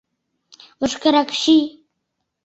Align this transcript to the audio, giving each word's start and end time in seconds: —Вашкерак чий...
—Вашкерак 0.79 1.29
чий... 1.41 1.65